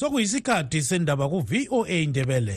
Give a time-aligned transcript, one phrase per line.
[0.00, 2.56] sokuyisikhathi sendaba ku-voa indebele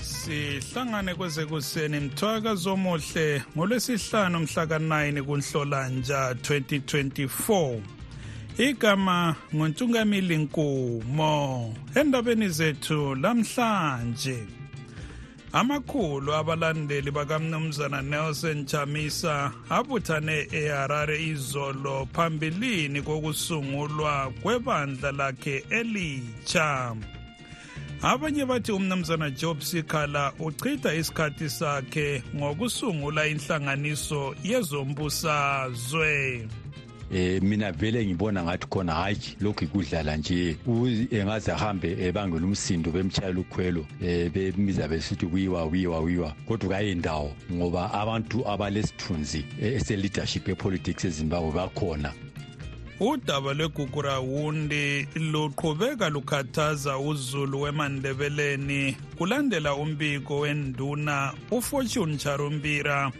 [0.00, 7.97] sihlangane kwezekuseni mthwakazo omuhle ngolwesihlanu mhla ka-9 kunhlolanja 2024
[8.58, 14.46] igama nguntungamili nkumo endabeni zethu lamhlanje
[15.52, 26.96] amakhulu abalandeli bakamnumzana nelson chamisa abuthane eharare izolo phambilini kokusungulwa kwebandla lakhe elitsha.
[28.02, 36.48] Abanye bathi umnumzana job sikhala uchitha isikhathi sakhe ngokusungula inhlanganiso yezombusazwe.
[37.12, 40.56] Eh mina vele ngibona ngathi khona hayi lokhu ikudlala nje.
[41.10, 46.34] Engaze ahambe ebangela umsindo bemtshayela ukhwelo eh bemiza besithi wiwa wiwa wiwa.
[46.46, 52.12] Kodwa kayindawo ngoba abantu abalesithunzi ese-leadership epolitics ezimbabwe bakhona.
[53.00, 58.96] Udaba lwegugurawundi luqhubeka lukhathaza uzulu wemandebeleni.
[59.18, 63.12] Kulandela umbiko wenduna ufortune charumbira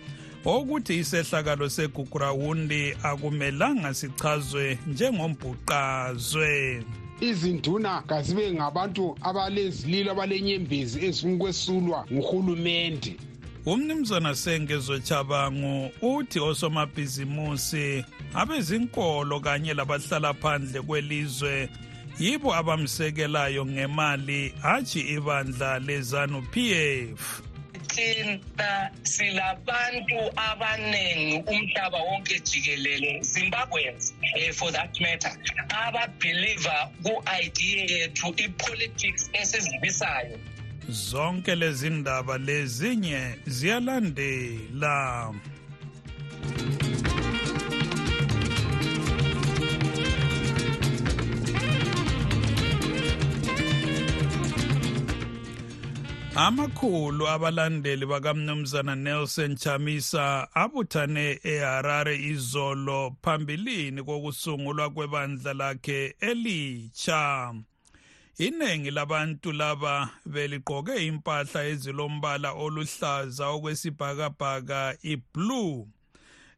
[0.48, 6.82] okuthi isehlakalo segugurawundi akumelanga sichazwe njengombhuqazwe.
[7.20, 13.16] Izinduna kazibe ngabantu abalezililo abalenyembezi ezifuna nguhulumende.
[13.66, 21.68] Umnumzana sengezo chabangu uthi osomabhizimusi abezinkolo kanye labahlala phandle kwelizwe
[22.18, 27.47] yibo abamsekelayo ngemali hatshi ibandla lezanu pf
[27.98, 35.32] thina silabantu abaningi umhlaba wonke jikelele zimbabweans eh, for that matter
[35.86, 40.38] ababhiliva ku-idea yethu i-politics esizibisayo.
[40.88, 45.34] Zonke lezi ndaba lezinye ziyalandela
[56.38, 67.54] amakhulu abalandeli bakamnumzana nelson chamisa abuthane eharare izolo phambilini kokusungulwa kwebandla lakhe elitsha.
[68.38, 75.86] Iningi labantu laba beligqoke impahla ezilombala oluhlaza okwesibhakabhaka iblue.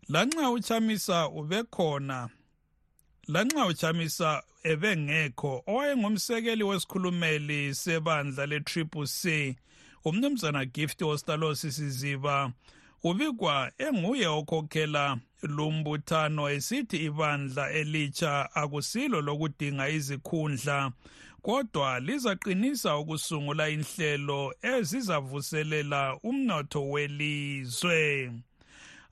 [0.08, 2.28] Lanxa uchamisa ubekhona
[3.28, 9.56] lanxa uchamisa ebengekho owayengumsekeli wesikhulumeli sebandla le-triple c
[10.05, 12.53] umnumzana gift ostalosi siziba
[13.03, 20.93] ubikwa enguye okhokhela lumbuthano esithi ibandla elitsha akusilo lokudinga izikhundla
[21.43, 28.33] kodwa lizaqinisa ukusungula inhlelo ezizavuselela umnotho welizwe.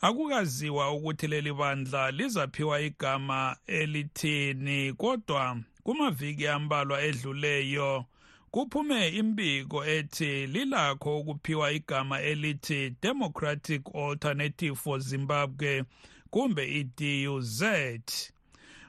[0.01, 8.05] Akukaziwa ukuthi leli bandla lizaphiwa igama elithini kodwa kumaviki ambalwa edluleyo
[8.51, 15.85] kuphume imbiko ethi lilakho ukuphiwa igama elithi democratic alternative for zimbabwe
[16.31, 17.63] kumbe i-duz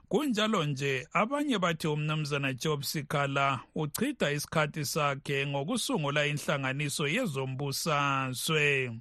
[0.09, 9.00] kunjalo nje abanye bathi umnumzana job sikhala uchitha isikhathi sakhe ngokusungula inhlanganiso yezombusazwe.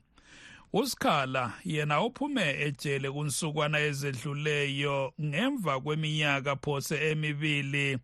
[0.73, 7.99] Usikhala yena uphume ejele kunsukwana ezedluleyo ngemva kweminyaka phose emibili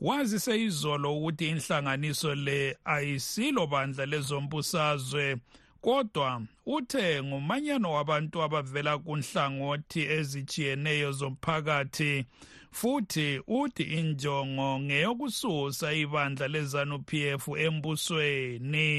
[0.00, 5.36] wazise izolo ukuthi inhlanganiso le ayisilo bandla lezombusazwe
[5.80, 12.24] kodwa uthe ngumanyano wabantu abavela kunhlangothi ezijiyeneyo zomphakathi
[12.70, 18.90] futhi uthi injongo ngeyokususa ibandla lezanu-pf embusweni.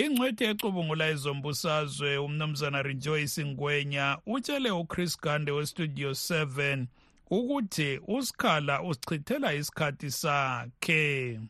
[0.00, 6.86] Ingcwethi ecubungula ezombusazwe umnumzana rejoyce ngwenya utshele uchris gande westudio 7
[7.30, 11.40] ukuthi usikhala usichithela isikhathi sakhe.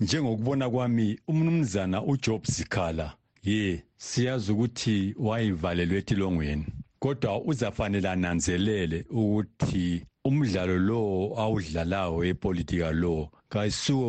[0.00, 6.66] Njengokubona kwami umnumzana ujob sikhala ye siyazi ukuthi wayivalelwe etilongweni
[6.98, 11.00] kodwa uzafanele ananzelele ukuthi umdlalo lo
[11.42, 14.08] awudlalayo epolitika lo kayisuwo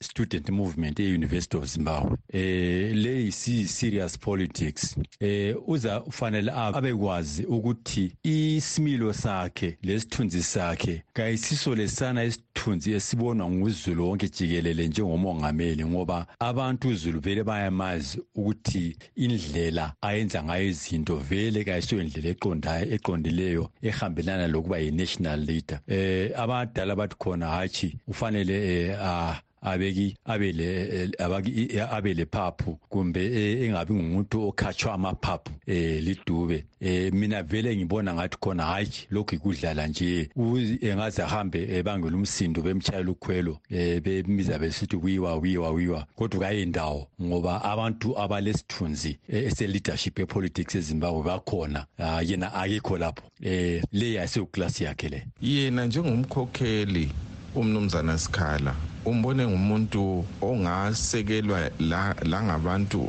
[0.00, 2.16] we-student movement e-university of zimbabwe.
[2.32, 4.96] Eh le isi-serious politics.
[5.20, 14.28] Eh uza ufanele abekwazi ukuthi isimilo sakhe lesithunzi sakhe kayisiso lesana isithunzi esibonwa nguzulu wonke
[14.28, 22.28] jikelele njengomongameli ngoba abantu uzulu vele bayamazi ukuthi indlela ayenza ngayo izinto vele kayisiyo indlela
[22.28, 25.80] eqondayo eqondileyo ehambelana lokuba yi-national leader.
[25.88, 34.48] Eh abadala bathi khona hatshi ufanele eh abeki abele abaki abele phaphu kumbe engabi ngumuntu
[34.48, 36.64] okhatshwa amaphaphu eh lidube.
[36.80, 40.28] Eh mina vele ngibona ngathi khona hayi lokhu ikudlala nje.
[40.80, 43.58] Engaze ahambe ebangela umsindo bemtshayela ukhwelo
[44.02, 46.06] bemiza besithi wiwa wiwa wiwa.
[46.16, 51.86] Kodwa kayindawo ngoba abantu abalesithunzi ese leadership epolitics eZimbabwe bakhona
[52.22, 53.24] yena akekho lapho.
[53.42, 55.26] Eh le yasewuklasi yakhe le.
[55.40, 57.10] Yena njengomkhokheli
[57.54, 58.74] umnumzana Sikhala
[59.04, 63.08] umbone ngumuntu ongasekelwa la langabantu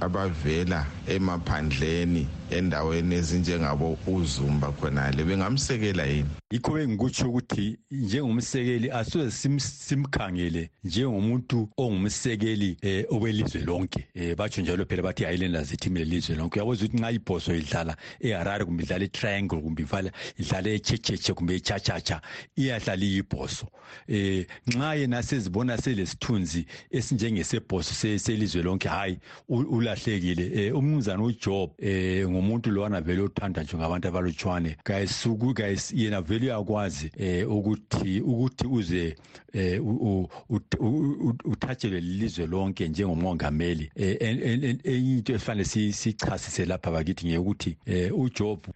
[0.00, 5.24] abavela emaphandleni endaweni ezinjengabo uzumba khonale.
[5.24, 6.28] Bengamsekela yini?
[6.50, 9.30] Yikho bengikutsho ukuthi njengomsekeli asoze
[9.60, 14.06] simkhangele njengomuntu ongumsekeli eh, okwelizwe lonke.
[14.14, 16.60] Eh, batsho njalo phela bathi highlanders ithimile lizwe lonke.
[16.60, 19.82] Uyaboza ukuthi nxa ibhoso idlala eharare kumbe idlala etriangle kumbe
[20.38, 22.20] idlala echecheche kumbe echachacha
[22.56, 23.66] iyahlala iyibhoso.
[24.08, 30.66] Eh, nxa yena sezibona selesithunzi esinjengesebhoso selizwe lonke hayi ulahlekile.
[30.66, 35.54] Eh, umnumzana ujob eh, ngumuntu lowana vele othanda nje ngabantu abalutshwane kayisuku
[35.94, 39.16] yena vele uyakwazi eh ukuthi ukuthi uze
[39.52, 39.80] eh
[41.44, 43.90] uthatshelwe lilizwe lonke njengomongameli.
[43.96, 47.76] Enye into efanele sichasise lapha bakithi ngekuthi
[48.12, 48.66] uJob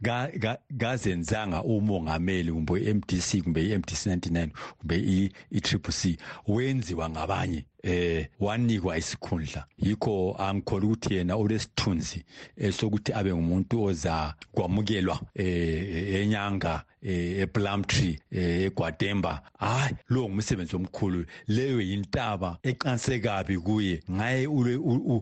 [0.78, 6.16] kazenzanga umongameli kumbe iMDC kumbe iMDC 99 kumbe iTriple C.
[6.46, 9.66] wenziwa ngabanye eh wanikwa isikhundla.
[9.78, 12.24] Yikho angikholwa ukuthi yena ulesithunzi
[12.70, 21.24] sokuthi abe ngumuntu oza kwamukelwa eh enyanga ePlumtree eGwademba hayi lo ngumsebenzi omkhulu.
[21.48, 24.02] Leyo yintaba eqanse kabi kuye.
[24.10, 24.46] Ngaye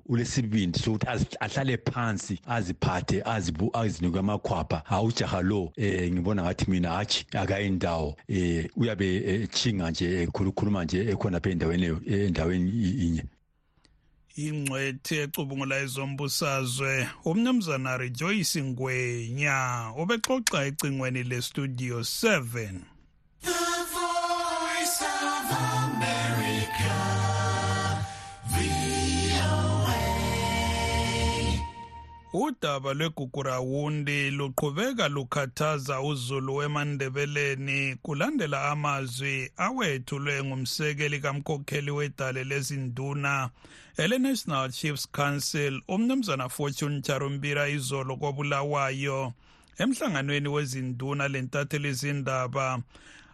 [0.06, 1.06] ulesibindi sokuthi
[1.40, 4.82] ahlale phansi aziphathe azibu azinike amakhwapha.
[4.86, 11.40] Awujaha lo eh ngibona ngathi mina hathi akayindawo eh uyabe echinga nje ekhulukhuluma nje ekhona
[11.40, 13.24] phe endaweni endaweni inye
[14.36, 22.93] ingcwethi ecubungula ezombusazwe umnumzana rejoyce ngwenya ubexoxa ecingweni lestudio 7
[32.34, 43.50] udaba lwegugurawundi luqhubeka lukhathaza uzulu wemandebeleni kulandela amazwi awethulwe ngumsekeli kamkhokheli wedale lezinduna
[43.96, 49.32] ele-national chiefs council umnumzana fortune charumbira izolo kobulawayo
[49.78, 52.82] emhlanganweni wezinduna lentatheli izindaba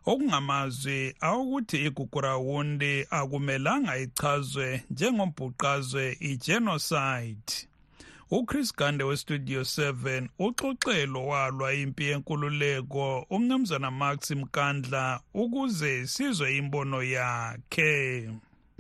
[0.06, 7.69] okungamazwi awokuthi igugurawundi akumelanga ichazwe njengombhuqazwe igenocide.
[8.30, 18.30] Uchris gande westudio 7 uxoxelo walwa impi yenkululeko umnumzana max mkandla ukuze sizwe imbono yakhe.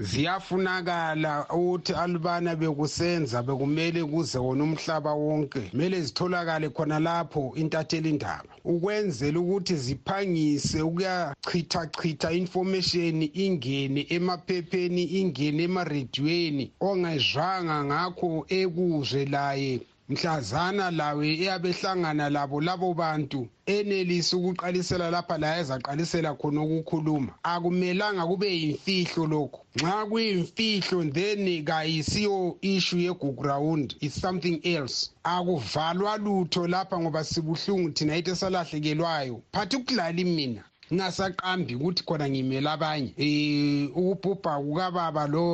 [0.00, 8.52] Ziyafunakala ukuthi alubana bekusenza bekumele kuze wona umhlaba wonke kumele zitholakale khona lapho intatheli indaba
[8.64, 21.28] ukwenzela ukuthi ziphangise ukuyachithachitha information ingene emaphepheni ingene emarediyweni ongezwanga ngakho ekuzwe laye mhlazana lawe
[21.42, 27.32] eyabehlangana labo labo bantu enelisa ukuqalisela lapha la ezaqalisela khona ukukhuluma.
[27.42, 35.10] Akumelanga kube yimfihlo lokho nxa kuyimfihlo then kayisiyo issue yeguground is something else.
[35.24, 39.40] Akuvalwa lutho lapha ngoba sibuhlungu thina yithi esalahlekelwayo.
[39.52, 43.14] Particularly mina ngingasaqambi ukuthi khona ngimela abanye.
[43.18, 45.44] Um ukubhubha kukababa lo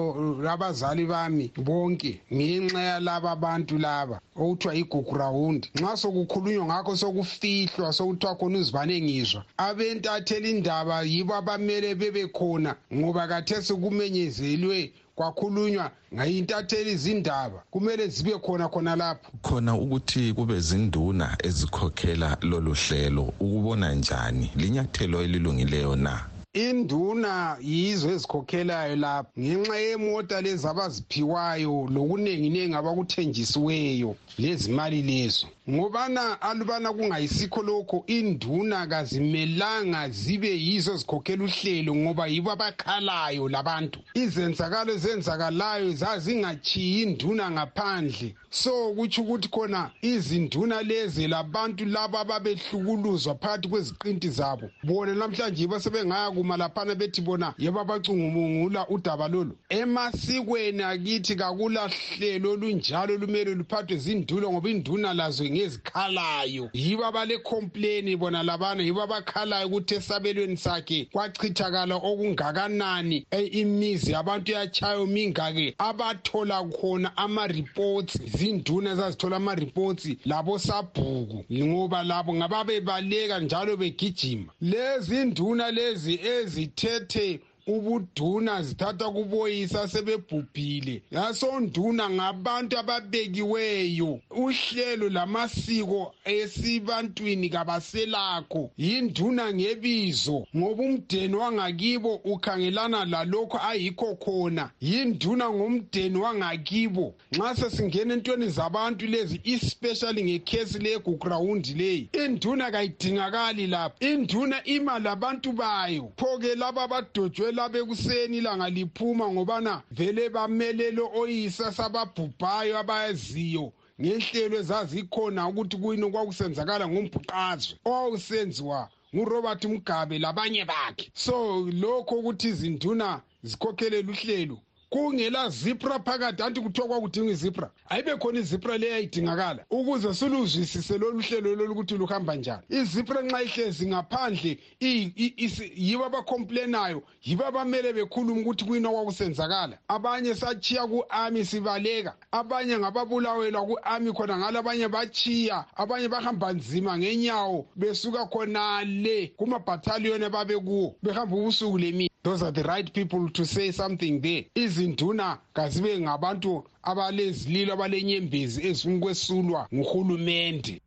[0.48, 8.58] abazali bami bonke ngenxa yalaba bantu laba okuthiwa igugurawundi nxa sokukhulunywa ngakho sokufihlwa sokuthiwa khona
[8.58, 9.44] uzibane ngizwa.
[9.56, 18.68] Abentathela indaba yibo abamele bebe khona ngoba kathesi kumenyezelwe kwakhulunywa ngayintatheli izindaba kumele zibe khona
[18.68, 23.22] khona lapho khona ukuthi kube zinduna ezikhokhela lolu hlelo.
[23.40, 24.50] Ukubona njani?
[24.56, 26.14] Linyathelo elilungileyo na?
[26.52, 29.30] Induna yizo ezikhokhelayo lapho.
[29.40, 40.48] Ngenxa yemota lezi abaziphiwayo lokuninginengi abakuthenjisiweyo lezimali lezo ngobana alubana kungayisikho lokho induna kazimelanga zibe
[40.48, 43.98] yizo ezikhokhela uhlelo ngoba yibo abakhalayo labantu.
[44.14, 48.34] Izenzakalo ezenzakalayo zazingachiyi induna ngaphandle.
[48.50, 55.80] So kutsho ukuthi khona izinduna lezi labantu laba ababehlukuluzwa phakathi kweziqinti zabo bona namhlanje yibo
[55.80, 59.56] sebengayakuma laphana bethi bona yebo abacungumungula udaba lolu.
[59.68, 68.42] Emasikweni akithi kakula hlelo olunjalo lumele luphathwe zinduna ngoba induna lazo ngezikhalayo yibo abale-complain bona
[68.42, 73.26] labana yibo abakhalayo ukuthi esabelweni sakhe kwachithakala okungakanani.
[73.30, 83.40] E- imizi abantu yatshayo mingake abathola khona ama-reports zinduna ezazithola ama-reports labosabhuku ngoba labo ngababebaleka
[83.40, 84.52] njalo begijima.
[84.60, 91.02] Lezi nduna lezi ezithethe ubuduna zithatha kuboyisa sebebhubhile.
[91.10, 94.20] Yasonduna ngabantu ababekiweyo.
[94.30, 98.70] Uhlelo lamasiko esibantwini kabaselakho.
[98.78, 104.70] Yinduna ngebizo ngoba umdeni wangakibo ukhangelana lalokho ayikho khona.
[104.80, 107.14] Yinduna ngomdeni wangakibo.
[107.32, 115.52] Nxa sesingena entweni zabantu lezi especially ngekhesi leyegugrawundi leyi induna kayidingakali lapha induna ima labantu
[115.52, 116.12] bayo.
[116.16, 125.48] Pho-ke laba abadojwe laba ekuseni ilanga liphuma ngobana vele bamelele oyisa sababhubhayo abayaziyo ngenhlelo ezazikhona
[125.48, 128.80] ukuthi kuyini kwakusenzakala ngombhuqazwe owawusenziwa
[129.14, 131.10] ngurobert mugabe labanye bakhe.
[131.14, 134.58] So lokho ukuthi izinduna zikhokhelele uhlelo
[134.90, 137.70] kungela zipra phakathi anti kuthiwa kwakudinga izipra.
[137.88, 142.62] Ayibe khona izipra le yayidingakala ukuze siluzwisise lolu hlelo lolu ukuthi luhamba njani.
[142.68, 149.78] Izipra nxa ihlezi ngaphandle i- i- isi- yibo abakhomplainayo yibo abamele bekhuluma ukuthi kuyini okwakusenzakala.
[149.88, 157.66] Abanye sachiya ku-ami sibaleka abanye ngababulawelwa ku-ami khona ngalo abanye bachiya abanye bahamba nzima ngenyawo
[157.76, 164.20] besuka khonale kumabhathaliyoni ababekuwo behamba ubusuku lemini those are the right people to say something
[164.20, 164.44] there.
[164.54, 170.80] Izinduna kazibe ngabantu abalezililo abalenyembezi ezifuna ukwesulwa nguhulumende.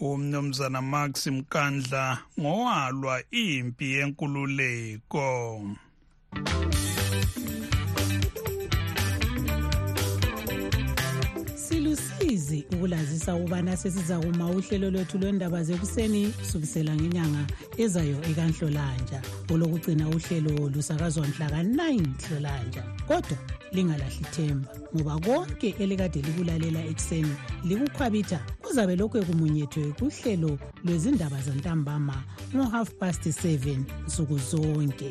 [0.00, 5.26] Umnumzana max mkandla ngowalwa impi yenkululeko.
[12.30, 17.46] Silusizi ukulazisa ukubana sesiza kuma uhlelo lwethu lwendaba zekuseni kusukisela ngenyanga
[17.76, 19.22] ezayo ekanhlolanja.
[19.50, 23.38] Olokugcina uhlelo lusakazwa mhla ka-9 hlolanja kodwa
[23.72, 27.34] lingalahli themba ngoba konke elikade likulalela ekuseni
[27.64, 32.22] likukhwabitha kuzabe lokhu kumunyethwe kuhlelo lwezindaba zantambama
[32.54, 35.10] ngo-half past 7 nsuku zonke.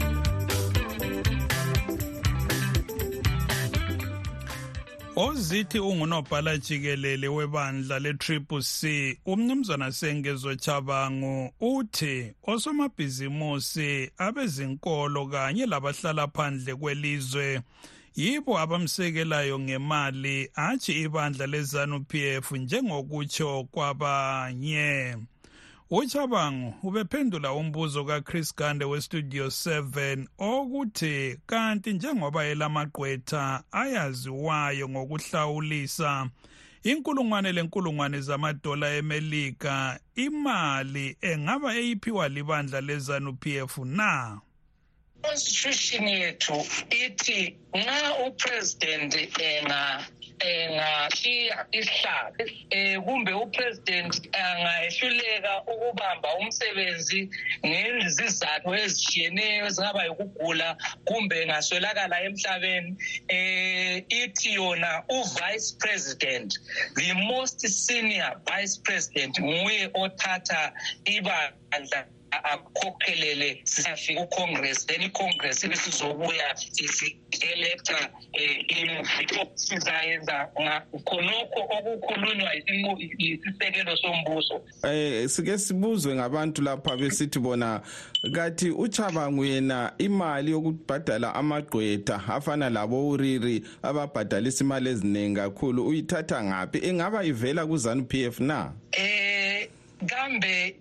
[5.21, 16.75] Ozithi ungunobhala jikelele webandla le-triple c umnumzana sengezo chabangu uthi osomabhizimusi abezinkolo kanye labahlala phandle
[16.75, 17.61] kwelizwe
[18.15, 22.11] yibo abamsekelayo ngemali hatshi ibandla lezanu-p
[22.41, 25.17] f njengokutsho kwabanye.
[25.91, 36.29] Uchabangu ubephendula umbuzo kachris gande westudio 7 okuthi kanti njengoba elamagqwetha ayaziwayo ngokuhlawulisa
[36.83, 44.41] inkulungwane lenkulungwane zamadola emelika imali engaba eyiphiwa libandla lezanu-p f na?
[45.21, 46.65] Constitution yethu
[47.05, 50.05] ithi nxa upresident enga
[50.43, 57.29] engashiya isihlalo eh kumbe upresident angayehluleka ukubamba umsebenzi
[57.65, 60.69] ngezizathu ezishiyeneyo ezingaba yikugula
[61.07, 62.91] kumbe engaswelakala emhlabeni.
[63.27, 66.49] Eh ithi yona uvice president
[66.95, 70.73] the most senior vice president nguye othatha
[71.05, 71.99] ibandla
[72.31, 78.09] akhokhelele siyafika ucongress then icongress ibe sizobuya isi-electa
[78.81, 79.05] um
[79.55, 80.47] sizayenza
[81.05, 82.55] khonokho okukhulunywa
[83.17, 84.61] isisekelo sombuso.
[84.83, 87.81] Eh sike sibuzwe ngabantu lapha besithi bona
[88.33, 96.85] kathi uchabangu yena imali yokubhadala amagqwetha afana labo uriri ababhadalisa imali eziningi kakhulu uyithatha ngaphi?
[96.87, 98.73] Engaba ivela kuzanu p f na?
[98.91, 99.40] Eh
[100.07, 100.75] kambe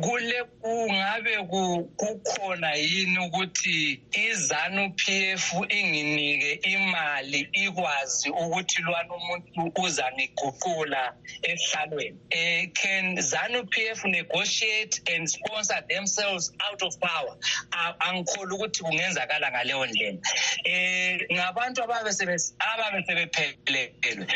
[0.00, 11.14] kule kungabe ku- kukhona yini ukuthi izanu PF inginike imali ikwazi ukuthi lwana umuntu uzangiguqula
[11.42, 17.36] esihlalweni eh can zanu PF negotiate and sponsor themselves out of power?
[17.72, 20.18] A- angikholi ukuthi kungenzakala ngaleyo ndlela.
[20.64, 24.26] Eh ngabantu ababe sebe- ababe sebephelelwe.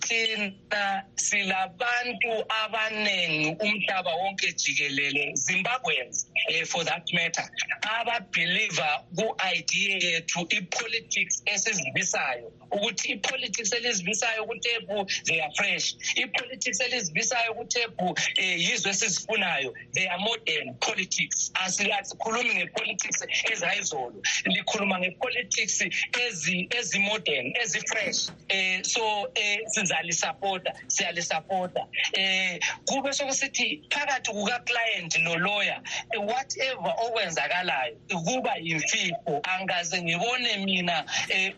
[0.00, 7.48] Thina silabantu abanengi umhlaba wonke jikelele zimbabweans um for that matter.
[7.82, 15.94] Ababheliva ku-idea yethu i-politics esizibisayo ukuthi i-politics elizibisayo kutepu they are fresh.
[16.16, 19.74] I-politics elizibisayo kutepu um yizo esizifunayo.
[19.94, 21.50] They are modern politics.
[21.54, 23.22] Asi- asikhulumi nge-politics
[23.52, 24.22] ezayizolo.
[24.44, 25.80] Likhuluma nge-politics
[26.26, 28.28] ezi- ezi-modern ezi-fresh.
[28.50, 31.80] Um so um sizalisapota siyalisapota
[32.18, 33.12] um kube
[33.46, 41.04] sokusithi phakathi kuka-client noloya eh, whatever okwenzakalayo kuba yimfihlo angikaze ngibone mina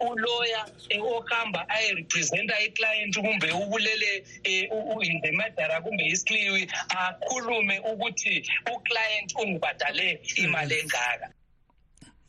[0.01, 0.67] um uloya
[0.97, 10.79] um ohamba ayerepresenta iclient kumbe ubulele um indemadara kumbe isikliwi akhulume ukuthi uclient ungibhadale imali
[10.79, 11.31] engaka.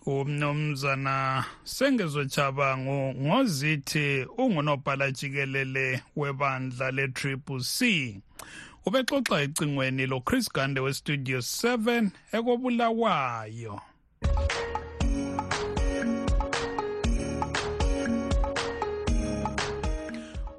[0.06, 8.22] Umnumzana sengezochabangu ngozithi ungunobhala jikelele webandla le-triple c.
[8.86, 13.75] ubexoxa ecingweni lo-chris gande westudio 7 ekobulawayo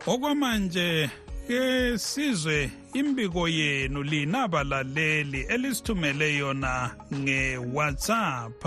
[0.06, 1.10] okwamanje
[1.46, 8.64] ke sizwe imbiko yenu lina balaleli elisithumele yona nge-whatsapp.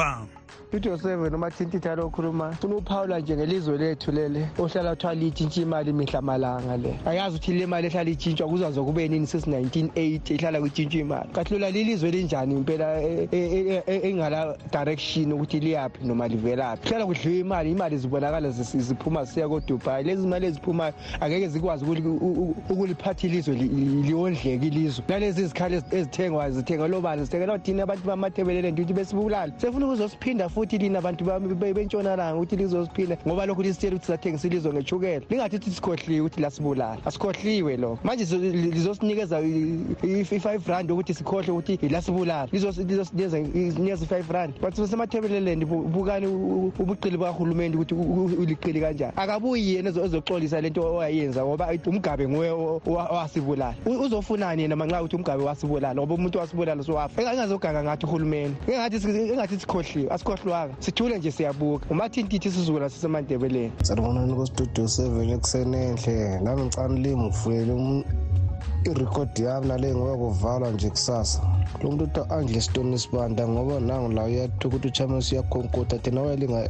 [0.73, 6.21] Studio seven umathintitha lokhuluma funa uphawula nje ngelizwe lethu lele ohlala kuthiwa liyitshintsha imali mihla
[6.21, 6.95] malanga le.
[7.05, 11.29] Ayazi ukuthi le mali ehlala itshintshwa kuzaze kube nini since 1980 ihlala kutshintshwa imali.
[11.33, 16.81] Kathi lola lilizwe linjani impela e- e- e- engala direction ukuthi liyaphi noma livelaphi?
[16.87, 20.03] Kuhlala kudliwa imali imali zibonakala zisi- ziphuma zisiya kodubai.
[20.03, 25.05] Lezi mali eziphumayo angeke zikwazi ukuli- u- u- ukuliphatha ilizwe li- li- liwondleke ilizwe.
[25.07, 30.49] Nalezi zikhali ezi- ezithengwayo zithenga lobani zithengela thina abantu bamathebelele nto ukuthi besibulala sefuna ukuzosiphinda
[30.49, 35.25] futhi lina bantu bami be- bentshonalanga ukuthi lizosiphinda ngoba lokhu lisitshela ukuthi sathengisa ilizwe ngethukela.
[35.29, 36.97] Lingathi ukuthi sikhohliwe ukuthi lasibulala.
[37.05, 37.99] Asikhohliwe lo.
[38.03, 39.39] Manje zo- li- lizosinikeza
[40.03, 42.45] i-five rand ukuthi sikhohle ukuthi lasibulala.
[42.51, 44.53] Lizos- lizosinikeza isinikeza i-five rand.
[44.61, 49.13] But semathebeleleni bukani u- u- ubuqili bukahulumende ukuthi u- u- uliqili kanjani.
[49.15, 53.75] Akabuyi yena ezo- ezoxolisa lento owayenza ngoba umgabe nguye o- owa- owasibulala.
[53.85, 55.95] U- uzofunani yena manxa ukuthi umgabe wasibulala?
[55.95, 59.57] Ngoba umuntu wasibulala sowafa engazoganga ngathi uhulumende engathi si- engathi
[60.53, 61.85] sikhohliwe asikhohlwanga sithule nje siyabuka.
[61.89, 66.39] Umathintiti isizukula sisemandebeleni sanibonani kustudio seven ekuseni enhle.
[66.39, 67.73] Nami ngicane limngifuyele
[68.85, 71.41] irekhodi yami nale ngoba kuvalwa nje kusasa.
[71.81, 76.69] Lo muntu uthi andle stone sibanda ngoba nangu la uyathuka ukuthi uchamos uyakhonkotha thina wayelinga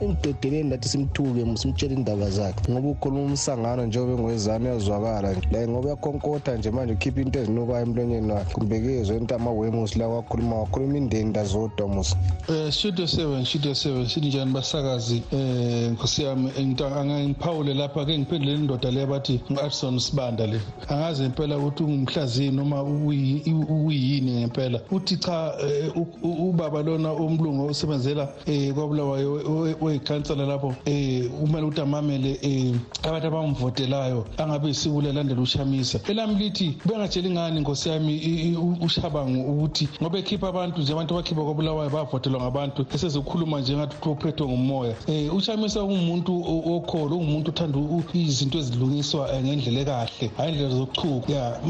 [0.00, 2.72] emdodeleni lathi simthuke simtshele indaba zakhe.
[2.72, 8.32] Ngoba ukhuluma umsangano njengoba engwezane uyazwakala la ngoba uyakhonkotha nje manje ukhipha into ezinukayo emlonyeni
[8.32, 8.54] wakhe.
[8.54, 12.16] Kumbe kezwe into amawemusi la wakhuluma wakhuluma indenda zodwa musi.
[12.48, 15.22] Eh studio 7 studio 7 sinjani basakazi?
[15.32, 20.60] Eh nkosi yami angiphawule lapha ke ngiphendule indoda le bathi ngu-Adson Sibanda le.
[20.88, 23.42] Angazi impela ukuthi ungumhlazini noma uyi-
[23.86, 24.80] uyini ngempela.
[24.90, 32.38] Uthi cha eh, ubaba lona omlungu osebenzela eh kwabulawayo oyikhansela lapho eh kumele ukuthi amamele
[32.42, 36.00] eh abantu abamvotelayo angabe isibule landela ushamisa.
[36.08, 41.90] Elami lithi bengatsheli ngani nkosi yami ushabangu ukuthi ngoba ekhipha abantu nje abantu abakhipha kwabulawayo
[41.90, 44.94] bavotelwa ngabantu esezikhuluma nje ngathi kuthiwa uphethwe ngumoya.
[45.08, 46.32] Um ushamisa ungumuntu
[46.74, 47.78] okholo ungumuntu othanda
[48.14, 50.74] izinto ezilungiswa ngendlela ekahle hhayi indlela
[51.10, 51.60] zokuchuka ya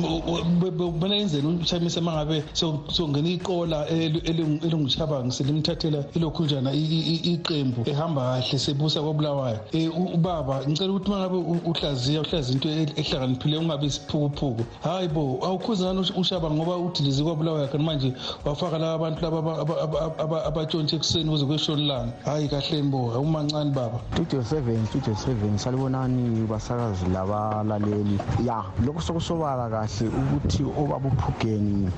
[0.93, 2.45] kumele yenzeni ushamisa uma ngabe
[2.93, 9.59] songena iqola elu- elu- elingushabangu selimthathela ilokhunjana i- i- i- iqembu ehamba kahle sebusa kwabulawayo.
[9.75, 15.09] Um ubaba ngicela ukuthi uma ngabe u- uhlaziya uhlaziya into e- ehlakaniphile ungabi isiphukuphuku hayi
[15.09, 18.13] bo awukhuzi ngani ush- ushabangu ngoba udilize kwabulawayo kanti manje
[18.45, 22.13] wafaka laba abantu laba aba- aba- aba- aba- abatshontshe ekuseni kuze kweshoni langa.
[22.25, 24.01] Hhayi kahleni bo umancane baba.
[24.13, 28.19] Studio 7 studio 7 salibonani basakazi labalaleli.
[28.45, 29.01] Ya lokhu
[29.31, 31.89] sokusobala kahle ukuthi obaba uphugeni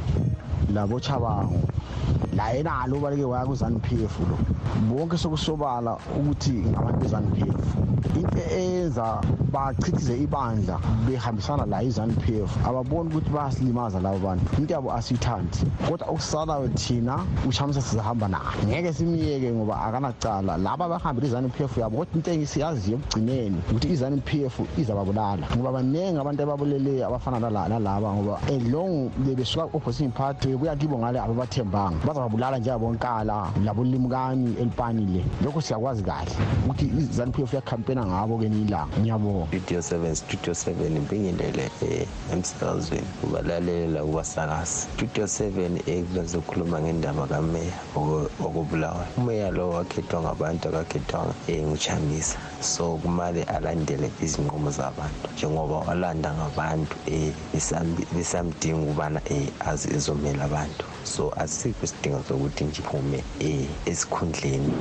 [0.75, 1.61] labochabango
[2.37, 4.37] la yena lo baleke waya ku-ZANU-p f lo.
[4.89, 7.83] Bonke sokusobala ukuthi ngabantu be-ZANU-p f.
[7.89, 8.02] into
[8.51, 9.21] eyenza
[9.53, 14.45] bachithize ibandla behambisana la i-ZANU-p f ababoni ukuthi bayasilimaza labo bantu.
[14.59, 15.59] Into yabo asiyithandi.
[15.89, 20.57] Kodwa okusalayo thina ushamisa sizahamba naye ngeke simyeke ngoba akanacala.
[20.57, 25.47] Laba bahambile i-ZANU-p f yabo kodwa into engisiyaziyo ekugcineni ukuthi i-ZANU-p f izababulala.
[25.57, 30.99] Ngoba baningi abantu ababuleleyo abafana nala- nalaba ngoba as long besuka opposing party kuya kibo
[30.99, 32.07] ngale ababathembanga.
[32.07, 36.33] Bazababulala njengabonkala labolimkani elipani le lokho siyakwazi kahle
[36.65, 39.47] ukuthi i-ZANU-p f yakhampena ngabo ke nilanga ngiyabonga.
[39.49, 47.73] Studio 7 studio 7 mbingindele eh, emsakazweni kubalalela kubasakazi studio 7 eh, bezokhuluma ngendaba kameya
[47.97, 52.39] oko- okubulawayo umeya lo wakhethwa ngabantu akakhethwanga um nguchamisa.
[52.61, 60.85] So kumele alandele izinqumo zabantu njengoba walanda ngabantu um besamdinga ukubana um azi ezomela abantu.
[61.05, 64.75] So asikho isidingo sokuthi nje iphume um esikhundleni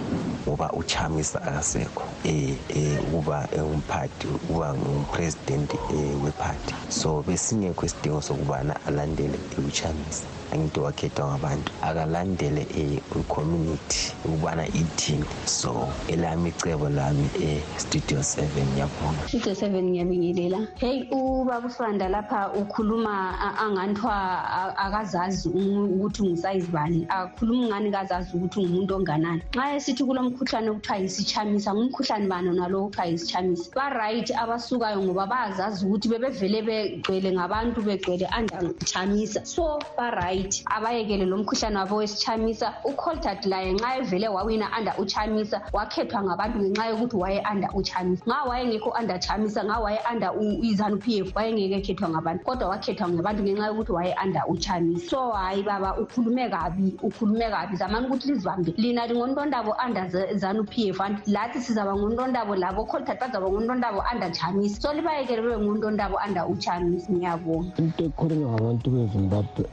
[0.48, 8.76] ngoba uchamisa akasekho um um ukuba engumphathi ukuba ngumpresidenti um wephathi so besingekho isidingo sokubana
[8.86, 10.41] alandele uchamisa.
[10.52, 12.68] Angithi wakhethwa ngabantu akalandele
[13.16, 15.26] um community ukubana ithini.
[15.46, 20.68] So elami icebo lami e-studio seven ngiyabonga studio seven ngiyabingelela.
[20.80, 27.06] Heyi ubaba usibanda lapha ukhuluma a- anganthiwa a- akazazi u- ukuthi ungusayizi bani.
[27.10, 29.42] Akakhuluma ngani kazazi ukuthi ungumuntu onganani?
[29.56, 33.72] Nxa esithi kulo mkhuhlane okuthiwa yisichamisa ngumkhuhlane bani nalo okuthiwa yisichamisa?
[33.76, 41.78] Ba-right abasukayo ngoba bayazazi ukuthi bebevele begcwele ngabantu begcwele andachamisa so ba-right abayekele lo mkhuhlane
[41.78, 47.70] wabo wesichamisa ucoltard laye nxa evele wawina under uchamisa wakhethwa ngabantu ngenxa yokuthi waye under
[47.74, 52.70] uchamisa nxa wayengekho under chamisa nxa waye under izanu p f wayengeke ekhethwa ngabantu kodwa
[52.70, 57.76] wakhethwa ngabantu ngenxa yokuthi waye under uchamisa so hayi baba ukhulume kabi ukhulume kabi.
[57.76, 58.74] Zamani ukuthi lizibambe.
[58.78, 64.82] Lina lingontondabo under zanu p f lathi sizaba ngontondabo labo coltard bazaba ngontondabo under chamisa
[64.82, 67.78] so libayekele bebe ngontondabo under uchamisa ngiyabonga.
[67.78, 69.66] Into ekhulunywa ngabantu bezimbabwe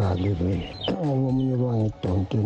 [0.00, 0.68] ayizwakali vele
[1.02, 2.38] omunye bangidonke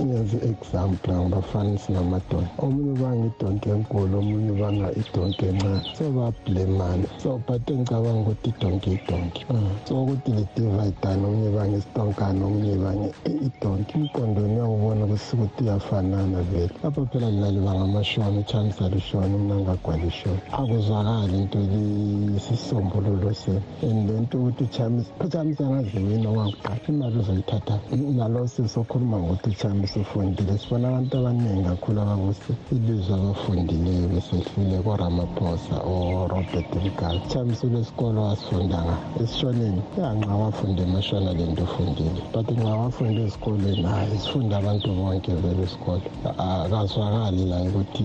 [0.00, 5.80] ngenza i-example ngabafanisi namadonke omunye bangidonke enkulu omunye banga idonke encane.
[5.96, 9.40] So bablemane so but engicabanga ukuthi idonke idonke.
[9.86, 13.08] So ukuthi lidivayidane omunye bange isitonkane omunye bange
[13.46, 16.74] idonke emqondweni uyakubona kusukuthi iyafanana vele.
[16.82, 20.40] Lapha phela mina libangamashoni uchamisa lishoni mina ngagwala ishoni.
[20.52, 27.80] Akuzwakali into lisisombululo se and lento ukuthi uchamisa uchamisa ngaziwina wakuqala imali uzoyithatha
[28.16, 36.70] nalo sisokhuluma ngokuthi uchamisa ufundile sibona abantu abaningi kakhulu abakuse ilizwe abafundileyo besehlule koramaphosa orobert
[36.84, 44.18] mgabe uchamisa ulesikolo wasifundanga esishoneni yanxa wafunda emashona lento ufundile but nxa wafunda ezikolweni hayi
[44.18, 46.02] sifunda abantu bonke vele esikolo
[46.38, 48.04] akazwakali la ukuthi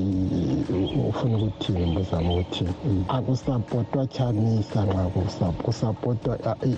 [1.10, 2.74] ufuna ukuthini mbuzama ukuthini
[3.08, 5.06] akusapotwa chamisa nxa
[5.63, 6.34] kusapotwa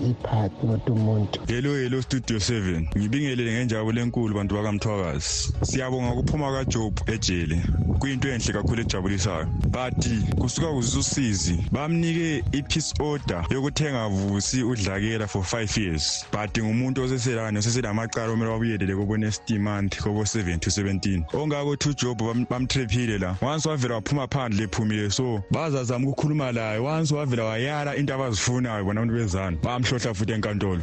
[0.10, 1.39] iphathi not umuntu
[1.72, 5.54] hello hello studio 7 ngibingelele ngenjabulo enkulu bantu bakamthwakazi.
[5.62, 7.62] Siyabonga ukuphuma kajob ejele.
[8.00, 9.46] Kuyinto enhle kakhulu ejabulisayo.
[9.46, 10.08] But
[10.40, 16.26] kusuka kuzisa usizi bamnike i-peace order yokuthi engavusi udlakela for 5 years.
[16.32, 21.94] But ngumuntu oseselani oseselamacala omele wabuyelele kobo next month kobo 7 to 17 ongako two
[21.94, 23.38] job bam- bamtrephile la.
[23.42, 26.80] Once wavela waphuma phandle ephumile so bazazama ukukhuluma laye.
[26.80, 30.82] Once wavela wayala into abazifunayo bona abantu bezana bamhlohla futhi enkantolo.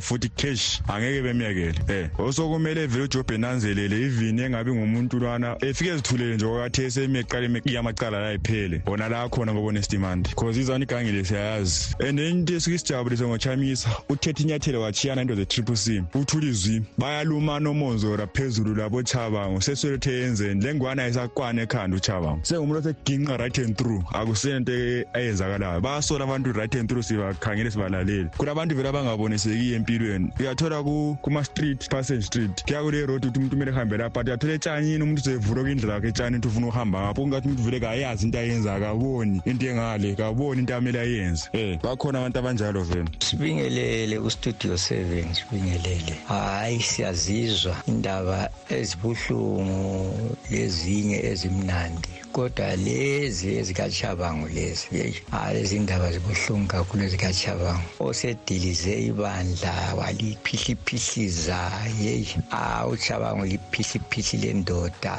[0.00, 5.90] Bahambisela futhi cash angeke bemyekele eh osokumele vele ujob enanzelele even engabi ngumuntu lwana efike
[5.90, 10.84] ezithulele nje okwathi esemeqala iyamacala la iphele wona la khona ngobo next month cause izana
[10.84, 11.94] igangile siyayazi.
[12.00, 16.02] And into esuke isijabulise ngochamisa uthethe inyathelo wachiyana into ze-triple c.
[16.14, 19.60] Uthula izwi bayalumana omonzora phezulu labo chabango.
[19.60, 22.40] Sesolethe yenzeni le ngwane ayisakwana ekhanda uchabango.
[22.42, 24.02] Sengumuntu oseginqa right and through.
[24.12, 24.72] Akusento
[25.14, 25.80] eyenzakalayo.
[25.80, 28.30] Bayasola abantu right and through sibakhangele sibalalele.
[28.36, 32.64] Kulabantu vele abangabonisekiyo empilweni uyathola ku- kuma-street passage street.
[32.64, 36.08] Kuya kule road ukuthi umuntu kumele ehambe lapha but uyathola etshanyini umuntu uzevula indlela yakhe
[36.08, 40.60] etshani into ufuna ukuhamba ngapho kungathi umuntu vele kayazi into ayenza kaboni into engale kaboni
[40.60, 41.48] into amele ayenze.
[41.54, 43.08] Um bakhona abantu abanjalo vele.
[43.18, 46.14] Sibingelele kustudio 7 sibingelele.
[46.28, 47.76] Hayi siyazizwa.
[47.88, 52.08] Indaba ezibuhlungu lezinye ezimnandi.
[52.32, 61.58] Kodwa lezi ezikachabango lezi yeyi hayi lezi ndaba zibuhlungu kakhulu ezikachabango osedilize ibandla waliphihliphihliza
[62.02, 65.14] yeyi ah uchabango liphihliphihli lendoda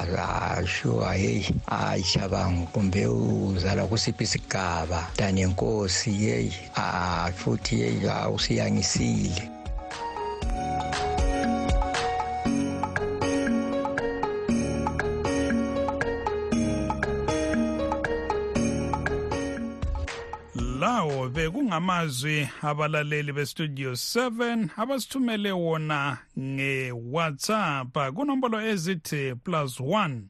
[0.58, 5.08] ashua yeyi hayi chabango kumbe uzalwa kusiphi isigaba?
[5.18, 9.61] Danenkosi yeyi ah futhi yeyi ah, usiyangisile.
[21.82, 28.14] Bekungamazwi abalaleli bestudio 7 abasithumele wona nge-whatsapp.
[28.14, 30.22] Kunombolo ezithi plus 1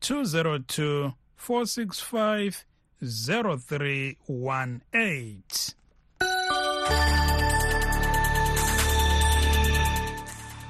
[0.00, 2.64] 202 465
[3.02, 5.74] 0318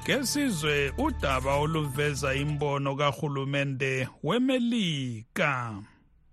[0.05, 5.75] kesizwe udaba oluveza imbono kahulumende wemelika.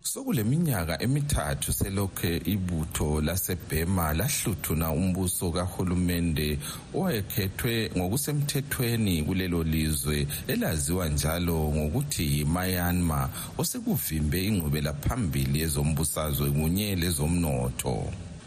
[0.05, 6.49] Sokuleminyaka emithathu selokhe ibutho lasebhema lahluthuna umbuso kahulumende
[6.95, 17.97] owayekhethwe ngokusemthethweni kulelo lizwe elaziwa njalo ngokuthi yiMyanmar osekuvimbe ingqubela phambili yezombusazwe kunye lezomnotho.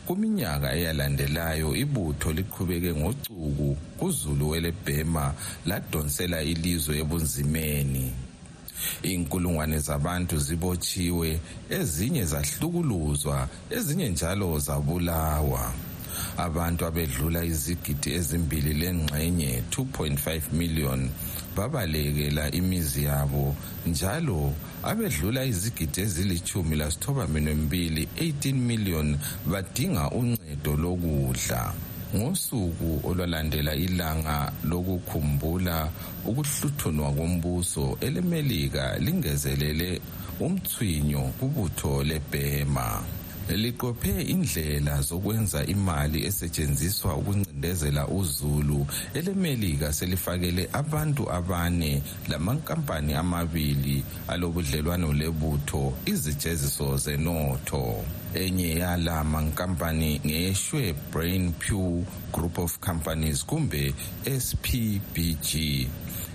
[0.07, 5.25] Kuminyaka eyalandelayo ibutho liqhubeke ngocuku kuzulu welebhema
[5.65, 8.26] ladonsela ilizwe ebunzimeni.
[9.03, 15.73] Inkulungwane zabantu zibotshiwe ezinye zahlukuluzwa ezinye njalo zabulawa.
[16.37, 21.09] Abantu abedlula izigidi ezimbili lengxenye 2.5 million
[21.55, 23.55] babalekela imizi yabo
[23.87, 29.17] njalo abedlula izigidi ezilithumi lasithobaminwembili 18 million
[29.51, 31.73] badinga uncedo lokudla.
[32.15, 35.89] Ngosuku olwalandela ilanga lokukhumbula
[36.25, 40.01] ukuhluthunwa kombuso elemelika lingezelele
[40.39, 43.16] umthwinyo kubutho lebhema.
[43.55, 48.87] Liqophe indlela zokwenza imali esetshenziswa ukuncindezela uzulu.
[49.13, 58.03] Elemelika selifakele abantu abane lamankampani amabili alobudlelwano lebutho izijeziso zenotho.
[58.33, 63.93] Enye yala mankampani ngeyeshwe brain pew group of companies kumbe
[64.39, 65.87] spbg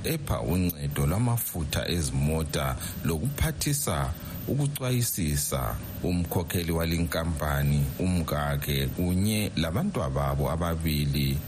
[0.05, 4.13] epha uncedo lwamafutha ezimota lokuphathisa
[4.49, 11.39] ukucwayisisa umkhokheli walinkampani umkakhe kunye labantwababo ababili.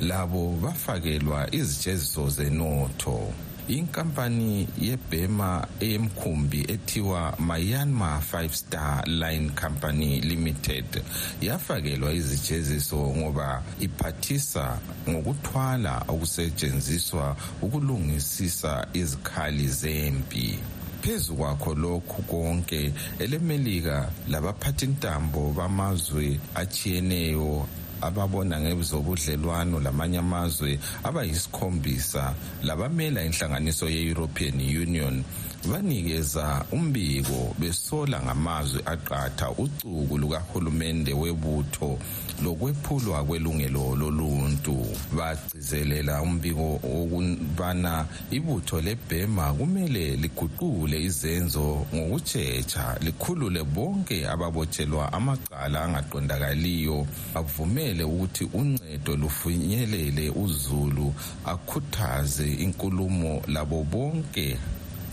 [0.00, 3.32] Labo bafakelwa izijeziso zenotho.
[3.68, 11.02] Inkampani yebhema eyemkhumbi ethiwa Myanmar Five Star Line Company Limited
[11.40, 14.78] yafakelwa izijeziso ngoba iphathisa
[15.08, 20.58] ngokuthwala okusetshenziswa ukulungisisa izikhali zempi.
[21.04, 27.66] Phezu kwakho lokhu konke elemelika labaphathintambo bamazwe achiyeneyo
[28.00, 35.24] ababona ngebzobudlelwano lamanye amazwe abayisikhombisa labamela inhlanganiso ye-european union.
[35.70, 41.98] Banikeza umbiko besola ngamazwi aqatha ucuku lukahulumende webutho
[42.42, 44.86] lokwephulwa kwelungelo loluntu.
[45.16, 57.06] Bagcizelela umbiko wokubana ibutho lebhema kumele liguqule izenzo ngokutshetsha likhulule bonke ababotshelwa amacala angaqondakaliyo.
[57.34, 64.58] Bavumele ukuthi uncedo lufinyelele uzulu akhuthaze inkulumo labo bonke.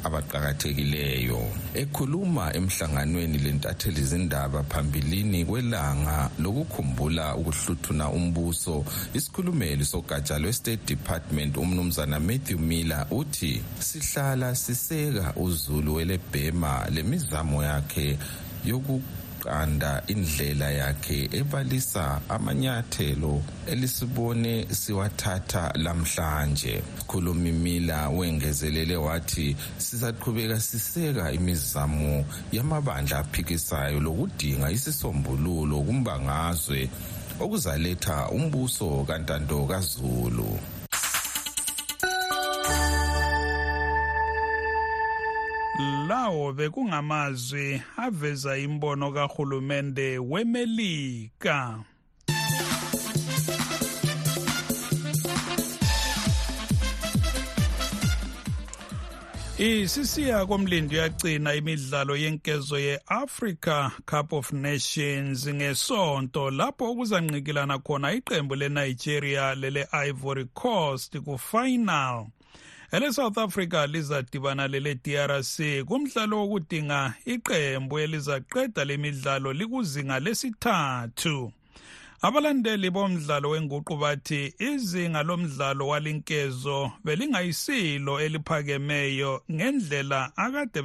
[0.03, 1.41] Abaqakathekileyo.
[1.73, 12.57] Ekhuluma emhlanganweni lentatheli zindaba phambilini kwelanga lokukhumbula ukuhluthuna umbuso isikhulumeli sogatsha lwe-state department umnumzana matthew
[12.57, 18.17] miller uthi sihlala siseka uzulu welebhema lemizamo yakhe
[18.65, 19.01] yoku
[19.43, 26.83] qanda indlela yakhe ebalisa amanyathelo elisibone siwathatha lamhlanje.
[27.07, 36.89] Khulumi mila wengezelele wathi sizaqhubeka siseka imizamo yamabandla aphikisayo lokudinga isisombululo kumbangazwe
[37.43, 40.80] okuzaletha umbuso kantando kazulu.
[46.11, 51.83] Lawo bekungamazwi aveza imbono kahulumende wemelika.
[59.57, 69.55] Isisiya komlindi yagcina imidlalo yenkezo ye-africa cup of nations ngesonto lapho okuzanqikilana khona iqembu lenigeria
[69.55, 72.27] lele-ivory coast ku-final.
[72.91, 81.51] Ele-south africa lizadibana lele-drc kumdlalo wokudinga iqembu elizaqeda lemidlalo likuzinga lesithathu.
[82.21, 90.81] Abalandeli bomdlalo wenguqu bathi izinga lomdlalo walinkezo belingayisilo eliphakemeyo ngendlela akade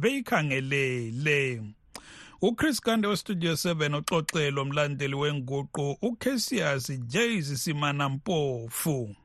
[0.00, 1.62] beyikhangelele.
[2.42, 9.16] Uchris kande westudio 7 uxoxelo mlandeli wenguqu ucassius jays simana mpofu.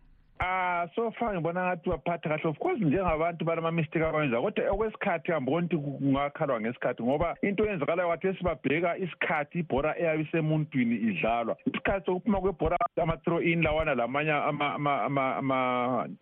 [0.41, 2.45] Ah so far ngibona ngathi baphatha kahle.
[2.45, 8.09] Of course njengabantu balama mistake abayenza kodwa okwesikhathi ngibona ukuthi kungakhalwa ngesikhathi ngoba into eyenzakalayo
[8.09, 11.57] wathi esibabheka isikhathi ibhora eyabe isemuntwini idlalwa.
[11.65, 14.31] Isikhathi sokuphuma kwebhora ama-throw in lawana lamanye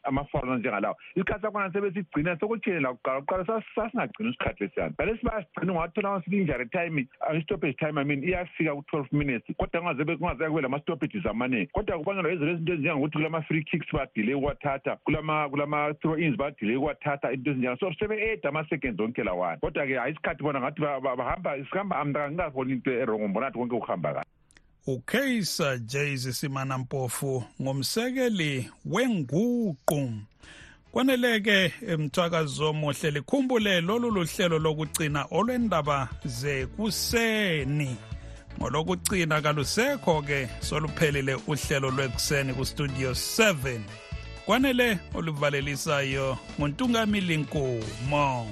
[0.04, 4.94] amafaula njengalawo isikhathi sakhona sebesigcina sokutshene lakuqala kuqala sasingagcini isikhathi lesiyana.
[4.98, 10.50] Balesi bayasigcina ungathola ngasile injury time i-stoppage time i mean iyafika ku-twelve minutes kodwa kungazeka
[10.50, 16.18] kube lama-stoppages amaningi kodwa kubangelwa yizinto ezinto ezinjengokuthi kulama-free kicks badile ukwathatha kulama kulama throw
[16.18, 17.78] ins badile ukwathatha into ezinjalo.
[17.80, 19.58] So sebe-eda ama-seconds onke lawana.
[19.58, 24.26] Kodwa-ke hayi isikhathi bona ngathi bahamba sihamba ngingaboni into erongo mbona ngathi konke kuhamba kahle.
[24.88, 30.10] Ucasa jays simanampofu ngumsekeli wenguqu.
[30.92, 37.98] Kwaneleke emthwakazo omuhle likhumbule lolu luhlelo lokugcina olwendaba zekuseni
[38.60, 43.80] ngolokugcina kalusekho ke soluphelile uhlelo lwekuseni kustudio 7
[44.46, 48.50] kwanele oluvalelisayo nguntungamili nkomo.